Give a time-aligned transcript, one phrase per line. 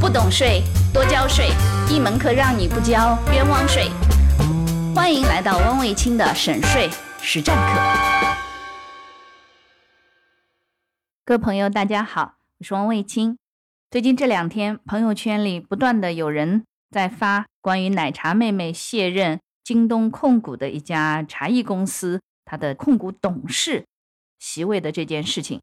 [0.00, 0.62] 不懂税，
[0.94, 1.50] 多交税，
[1.90, 3.90] 一门课让你不交冤枉税。
[4.94, 6.88] 欢迎来到汪卫清的省税
[7.20, 8.38] 实战课。
[11.22, 13.36] 各位朋友，大家好，我是汪卫清。
[13.90, 23.84] 最近这两天，朋友圈里不断的有人在发关于奶茶妹妹卸任京东控股的一家茶艺公司，她的控股董事
[24.38, 25.60] 席位的这件事情。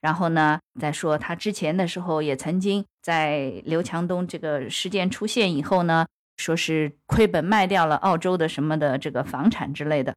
[0.00, 10.14] 然后呢，再说他之前的时候也曾经在刘强东这个事件出现以后呢，说是亏本卖掉了澳洲的什么的这个房产之类的。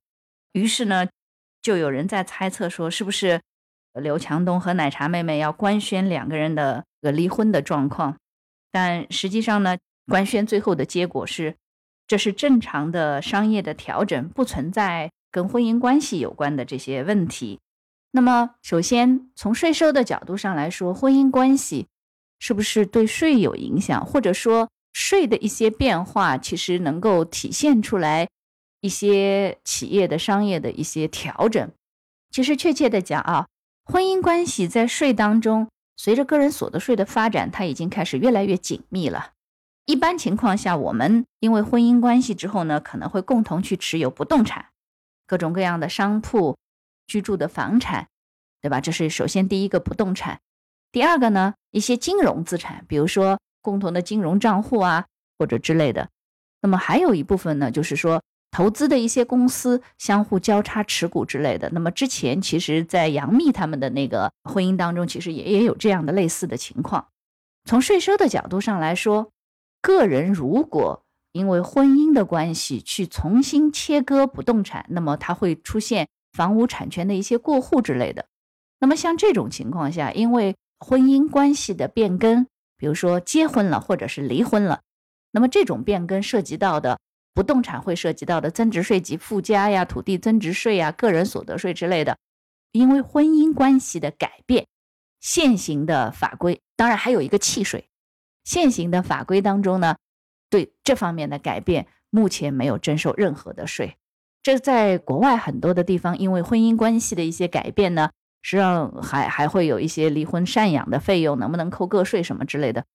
[0.51, 1.07] 于是呢，
[1.61, 3.41] 就有人在猜测说，是不是
[3.93, 8.17] 刘强东和奶茶妹妹要官宣两个人的个离婚的状况？
[8.71, 9.77] 但实际上呢，
[10.07, 11.55] 官宣最后的结果是，
[12.05, 17.59] 这是正常的商业的调整，不存在跟婚姻关系有关的这些问题。
[18.11, 21.87] 那么，首先从税收的角度上来说，婚姻关系
[22.39, 28.27] 是不是对税有影响，或者说税的一些变化，其实能够体现出来
[28.81, 31.71] 一些企业的商业的一些调整。
[32.31, 33.47] 其实，确切的讲啊，
[33.85, 39.33] 婚姻关系在税当中，随着个人所得税的发展，它已经开始越来越紧密了。
[39.85, 44.67] 一般情况下，我们因为婚姻关系之后呢，可能会共同去持有不动产，
[45.27, 46.57] 各种各样的商铺。
[47.09, 48.07] 居住的房产，
[48.61, 48.79] 对吧？
[48.79, 50.39] 这是首先第一个不动产。
[50.91, 56.09] 第二个呢，一些金融资产，比如说共同的金融账户啊，或者之类的。
[56.61, 58.21] 那么还有一部分呢，就是说
[58.51, 61.69] 投资的一些公司相互交叉持股之类的。
[61.71, 67.07] 那么之前其实，在杨幂他们的那个婚姻当中，其实也也有这样的类似的情况。
[67.65, 69.31] 从税收的角度上来说，
[69.81, 76.07] 个人如果因为婚姻的关系去重新切割不动产，那么它会出现。
[76.31, 78.25] 房屋产权的一些过户之类的，
[78.79, 82.45] 那么像这种情况下，因为婚姻关系的变更，
[82.77, 84.81] 比如说结婚了或者是离婚了，
[85.31, 86.99] 那么这种变更涉及到的
[87.33, 92.17] 不动产会涉及到的增值税及附加呀、土地增值税呀、个人所得税之类的，
[92.71, 94.67] 因为婚姻关系的改变，
[95.19, 97.89] 现行的法规当然还有一个契税，
[98.43, 99.97] 现行的法规当中呢，
[100.49, 103.97] 对这方面的改变目前没有征收任何的税。
[104.41, 108.11] 这在国外很多的地方，因为婚姻关系的一些改变呢，
[108.41, 112.85] 实际上还还会有一些离婚赡养的费用，能不能扣个税什么之类的。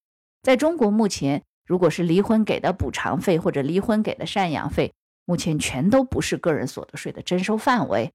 [0.43, 4.93] 在中国目前，如果是离婚给的补偿费或者离婚给的赡养费，
[5.27, 8.12] 目前全都不是个人所得税的征收范围。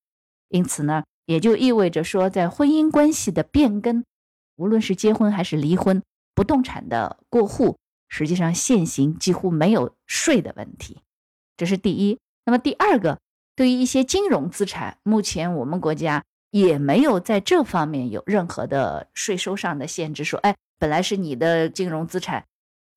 [0.50, 4.03] 因此呢，也就意味着说，在婚姻关系的变更，
[4.56, 6.01] 无论是结婚还是离婚，
[6.34, 11.01] 不动产的过户，实际上现行几乎没有税的问题。
[11.56, 12.18] 这是第一。
[12.49, 13.19] 那么第二个，
[13.55, 20.23] 对于一些金融资产，目前我们国家也没有在这方面有任何的税收上的限制。
[20.23, 22.43] 说，哎，本来是你的金融资产，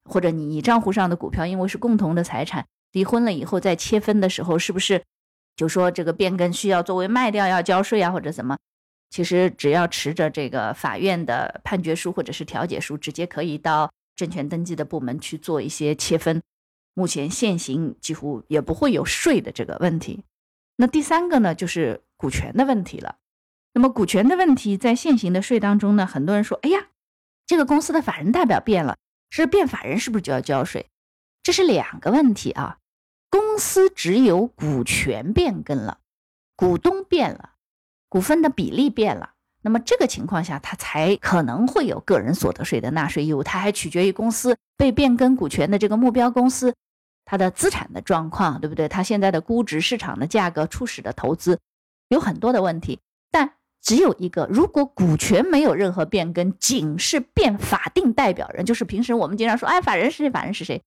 [0.09, 5.03] 或者你你账户上的股票，因为是共同的财产，离婚了以后再切分的时候，是不是
[5.55, 8.57] 就说这个变更需要作为卖掉要交税啊，或者怎么？
[9.11, 16.41] 其实只要持着这个法院的判决书或者是调解书，直接可以到证券登记的部门去做一些切分。
[16.95, 20.25] 目前现行几乎也不会有税的这个问题。
[20.77, 23.17] 那第三个呢，就是股权的问题了。
[23.75, 26.89] 那么股权的问题在现行的税当中呢，很多人说：“哎呀，
[27.47, 28.99] 这个公司的法人代表变了，
[29.31, 30.91] 是变法人是不是就要交税？”
[31.43, 32.79] 这是两个问题啊。
[33.31, 36.01] 公司只有股权变更了，
[36.55, 37.55] 股东变了，
[38.09, 39.32] 股份的比例变了。
[39.63, 43.43] 那么这个情况下，他才可能会有个人所得税的纳税义务。
[43.43, 46.75] 它还取决于公司被变更股权的这个目标公司，
[47.25, 48.89] 它的资产的状况，对不对？
[48.89, 51.61] 它现在的估值、市场的价格、初始的投资，
[52.09, 52.99] 有很多的问题。
[53.31, 60.31] 但只有一个，如果股权没有任何变更，仅是变法定代表人，就是平时我们经常说，哎，法人是谁？
[60.31, 60.83] 法人是谁？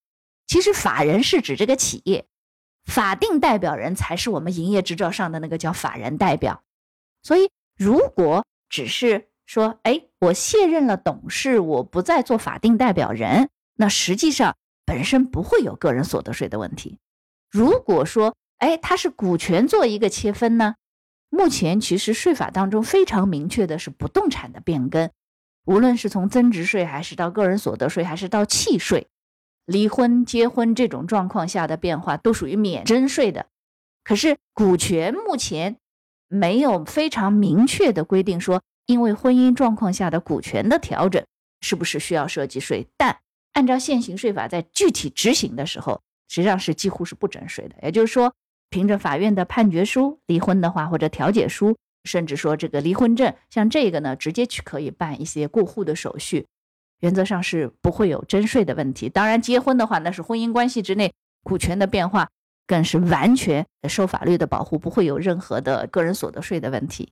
[0.48, 2.26] 其实法人是指这个企业，
[2.84, 6.62] 法定代表人才是我们营业执照上的那个叫法人代表。
[7.24, 17.00] 所以如果只是说，哎，我卸任了董事，我不再做法定代表人，那实际上本身不会有个人所得税的问题。
[17.50, 20.76] 如果说，哎，他是股权做一个切分呢？
[21.30, 25.10] 目前其实税法当中非常明确的是，不动产的变更，
[25.66, 29.08] 无论是从增值税，还是到个人所得税，还是到契税，
[29.66, 33.46] 离婚、结婚这种状况下的变化，都属于免征税的。
[34.04, 35.78] 可是股权目前。
[36.28, 41.24] 没有非常明确的规定说，因为婚姻状况下的股权的调整
[41.62, 42.88] 是不是需要涉及税？
[42.98, 43.18] 但
[43.54, 47.76] 按照现行税法，在具体执行的时候，实际上是几乎是不征税的。
[47.84, 48.34] 也就是说，
[48.70, 56.46] 凭着法院的判决书离婚的话，或者调解书，甚至说这个离婚证，像这个呢，直接去可以办一些过户的手续。
[57.02, 59.10] 原则上是不会有征税的问题。
[59.10, 61.14] 当然，结婚的话，那是婚姻关系之内
[61.44, 62.30] 股权的变化，
[62.68, 67.12] 更是完全受法律的保护，不会有任何的个人所得税的问题。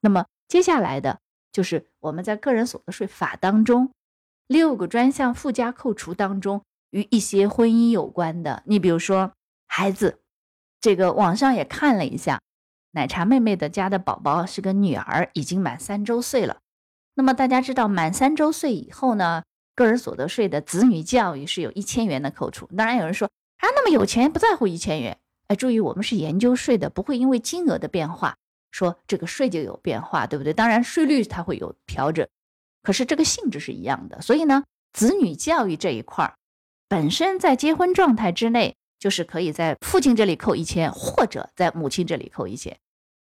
[0.00, 1.20] 那么接下来的
[1.52, 3.90] 就是我们在个人所得税法当中
[4.46, 9.32] 六个专项附加扣除当中与一些婚姻有关的，你比如说
[9.66, 10.20] 孩子，
[10.80, 12.40] 这个网上也看了一下，
[12.92, 16.58] 奶茶妹妹的家的宝宝是个女儿，已经满三周岁了。
[17.14, 19.42] 那么大家知道，满三周岁以后呢，
[19.74, 22.66] 个人所得税的子女教育是有一千元的扣除。
[22.76, 25.18] 当然有人说啊，那么有钱不在乎一千元？
[25.48, 28.36] 哎，注意我们是研究税的，不会因为金额的变化
[28.70, 30.52] 说这个税就有变化，对不对？
[30.52, 32.26] 当然税率它会有调整，
[32.82, 34.20] 可是这个性质是一样的。
[34.20, 36.34] 所以呢，子女教育这一块儿，
[36.88, 42.76] 本身在结婚状态之内，就是可以在父亲这里扣一千，或者在母亲这里扣一千。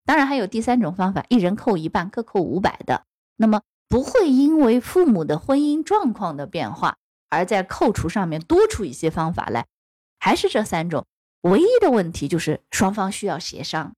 [0.05, 3.05] 当然还有第三种方法，一人扣一半，各扣五百的。
[3.37, 6.97] 那么不会因为父母的婚姻状况的变化，
[7.29, 9.67] 而在扣除上面多出一些方法来，
[10.23, 11.05] 还是这三种。
[11.41, 13.93] 唯一的问题就是双方需要协商。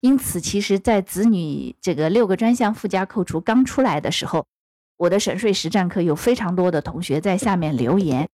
[0.00, 4.46] 因此，其实，在子女这个六个专项附加扣除刚出来的时候，
[4.96, 8.30] 我的省税实战课有非常多的同学在下面留言，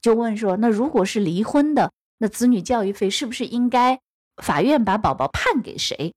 [0.00, 3.98] 就问说：那如果是离婚的，那子女教育费是不是应该
[4.40, 6.14] 法院把宝宝判给谁，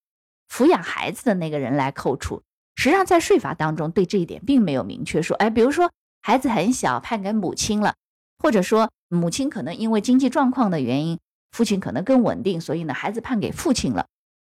[0.48, 2.44] 抚养孩子的那个人来扣除？
[2.76, 5.36] 实际上，在税法当中，对这一点并没有明确说。
[5.38, 5.92] 哎，比如说
[6.22, 7.96] 孩子很小，判给母亲了，
[8.40, 11.20] 或者说母亲可能因为经济状况的原因，
[11.52, 14.08] 父亲可能更稳定，所以呢，孩子判给父亲了。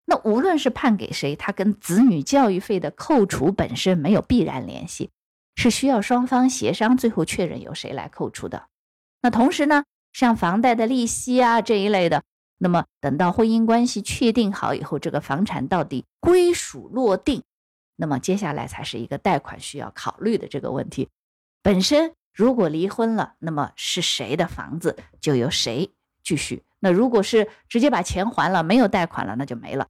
[0.05, 5.09] 那无论是判给谁，他跟子女教育费的扣除本身没有必然联系，
[5.55, 8.67] 是需要双方协商，最后确认由谁来扣除的。
[9.21, 12.23] 那同时呢，像房贷的利息啊这一类的，
[12.57, 17.41] 那么等到婚姻关系确定好以后，这个房产到底归属落定。
[17.95, 21.07] 那么接下来才是一个贷款需要考虑的这个问题。
[21.61, 25.91] 本身如果离婚了，那么是谁的房子就由谁
[26.23, 26.63] 继续。
[26.79, 29.87] 那如果是直接把钱还了，没有贷款了，那就没了。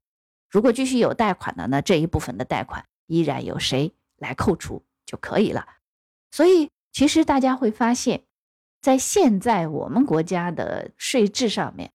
[0.50, 5.66] 如果继续有贷款的，那这一部分的贷款依然由谁来扣除就可以了。
[6.32, 8.24] 所以其实大家会发现，
[8.82, 11.92] 在现在我们国家的税制上面，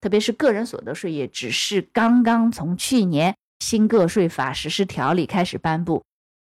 [0.00, 3.36] 特别是个人所得税，也只是刚刚从去年。
[3.62, 6.02] 新个税法实施条例开始颁布，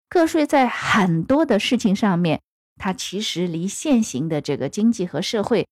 [0.09, 2.41] 个税在很多的事情上面，
[2.77, 5.69] 它其实离现行的这个经济和社会，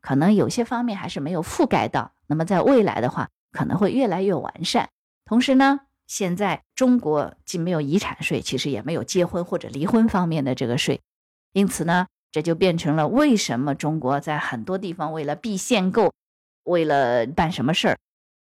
[0.00, 2.12] 可能有些方面还是没有覆盖到。
[2.26, 4.88] 那么在未来的话，可能会越来越完善。
[5.24, 11.00] 同时呢，现在中国既没有遗产税，其实也没有结婚或者离婚方面的这个税，
[11.52, 16.12] 因此呢，这就变成了为什么中国在很多地方为了避限购，
[16.64, 17.98] 为了办什么事儿。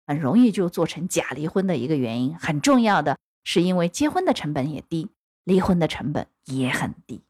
[0.06, 5.10] 很容易就做成假离婚的一个原因，很重要的是因为结婚的成本也低，
[5.44, 7.22] 离婚的成本也很低。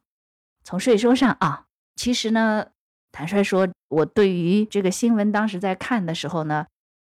[0.69, 1.65] 从税收上啊，
[1.97, 2.67] 其实呢，
[3.11, 6.67] 坦率说，我对于这个新闻当时在看的时候呢，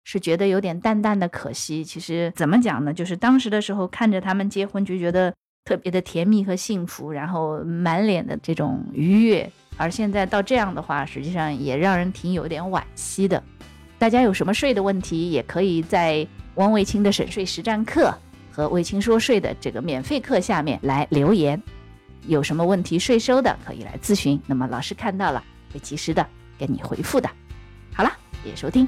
[0.04, 1.84] 是觉得有点淡淡的可惜。
[1.84, 5.34] 其实怎么讲呢，就是当时的时候看着他们结婚，就觉得
[5.66, 9.52] 特别的甜蜜和幸福，然后满脸的这种愉悦。
[9.76, 13.42] 而现在到这样的话，实际上也让人挺有点惋惜的。
[13.98, 18.16] 大家有什么税的问题，也可以在汪卫清的省税实战课
[18.50, 21.62] 和卫清说税的这个免费课下面来留言。
[22.26, 24.40] 有什么问题税收的，可以来咨询。
[24.46, 25.42] 那么老师看到了，
[25.72, 26.26] 会及时的
[26.58, 27.28] 给你回复的。
[27.94, 28.12] 好了，
[28.42, 28.86] 谢谢收听。